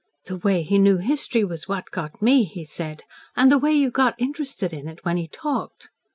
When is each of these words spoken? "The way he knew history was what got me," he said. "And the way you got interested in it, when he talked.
"The 0.25 0.37
way 0.37 0.63
he 0.63 0.79
knew 0.79 0.97
history 0.97 1.43
was 1.43 1.67
what 1.67 1.91
got 1.91 2.23
me," 2.23 2.43
he 2.43 2.65
said. 2.65 3.03
"And 3.35 3.51
the 3.51 3.59
way 3.59 3.73
you 3.73 3.91
got 3.91 4.15
interested 4.19 4.73
in 4.73 4.87
it, 4.87 5.05
when 5.05 5.17
he 5.17 5.27
talked. 5.27 5.91